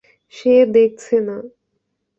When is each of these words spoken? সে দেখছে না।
সে 0.33 0.53
দেখছে 0.73 1.15
না। 1.21 1.37